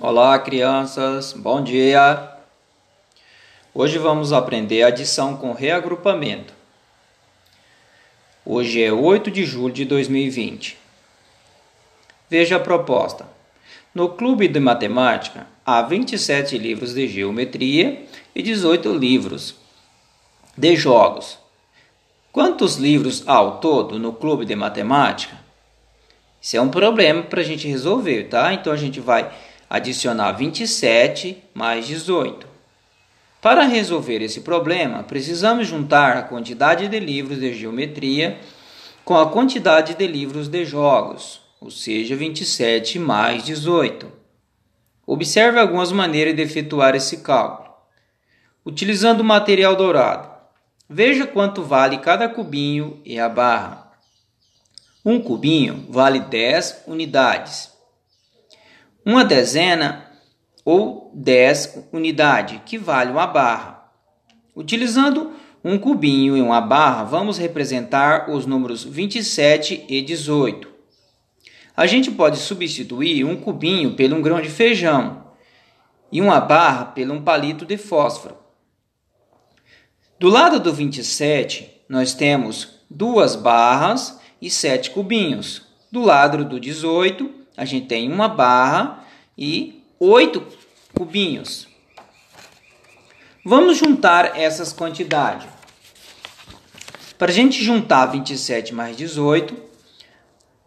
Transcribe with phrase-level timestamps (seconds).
[0.00, 2.28] Olá, crianças, bom dia!
[3.72, 6.52] Hoje vamos aprender adição com reagrupamento.
[8.44, 10.76] Hoje é 8 de julho de 2020.
[12.28, 13.24] Veja a proposta.
[13.94, 18.04] No Clube de Matemática há 27 livros de geometria
[18.34, 19.54] e 18 livros
[20.58, 21.38] de jogos.
[22.32, 25.38] Quantos livros há ao todo no Clube de Matemática?
[26.42, 28.52] Isso é um problema para a gente resolver, tá?
[28.52, 29.32] Então a gente vai
[29.74, 32.46] adicionar 27 mais 18.
[33.42, 38.38] Para resolver esse problema, precisamos juntar a quantidade de livros de geometria
[39.04, 44.12] com a quantidade de livros de jogos, ou seja, 27 mais 18.
[45.04, 47.74] Observe algumas maneiras de efetuar esse cálculo.
[48.64, 50.28] Utilizando o material dourado,
[50.88, 53.90] veja quanto vale cada cubinho e a barra.
[55.04, 57.73] Um cubinho vale 10 unidades
[59.04, 60.10] uma dezena
[60.64, 63.90] ou 10 unidade, que vale uma barra.
[64.56, 70.68] Utilizando um cubinho e uma barra, vamos representar os números 27 e 18.
[71.76, 75.24] A gente pode substituir um cubinho pelo um grão de feijão
[76.10, 78.36] e uma barra pelo um palito de fósforo.
[80.18, 85.62] Do lado do 27, nós temos duas barras e sete cubinhos.
[85.90, 89.04] Do lado do 18, a gente tem uma barra
[89.36, 90.46] e oito
[90.94, 91.68] cubinhos.
[93.44, 95.46] Vamos juntar essas quantidades.
[97.18, 99.54] Para a gente juntar 27 mais 18,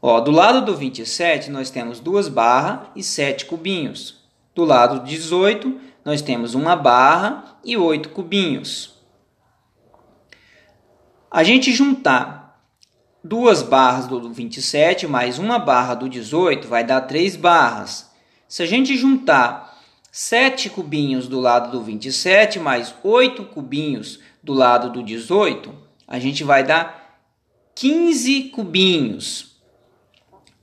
[0.02, 4.24] ó, do lado do 27 nós temos duas barras e sete cubinhos.
[4.56, 8.96] Do lado do 18 nós temos uma barra e oito cubinhos.
[11.30, 12.47] A gente juntar
[13.28, 18.09] duas barras do 27 mais uma barra do 18 vai dar três barras.
[18.47, 19.78] Se a gente juntar
[20.09, 25.75] 7 cubinhos do lado do 27 mais 8 cubinhos do lado do 18,
[26.07, 27.19] a gente vai dar
[27.75, 29.57] 15 cubinhos.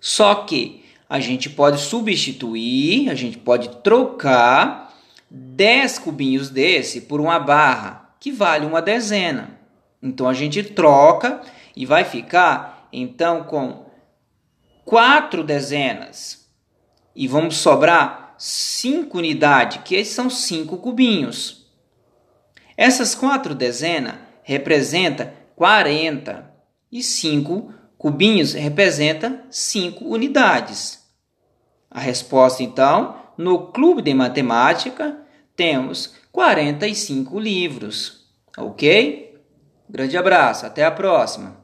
[0.01, 4.91] Só que a gente pode substituir, a gente pode trocar
[5.31, 9.61] 10 cubinhos desse por uma barra, que vale uma dezena.
[10.03, 11.43] Então a gente troca
[11.77, 13.87] e vai ficar então com
[14.85, 16.49] quatro dezenas
[17.15, 21.67] e vamos sobrar cinco unidades, que são cinco cubinhos.
[22.77, 26.53] Essas quatro dezenas representam 40
[26.91, 31.05] e cinco cubinhos representa cinco unidades.
[31.91, 35.19] A resposta então, no clube de matemática
[35.57, 38.27] temos 45 livros,
[38.59, 39.41] ok?
[39.89, 41.64] Grande abraço, até a próxima!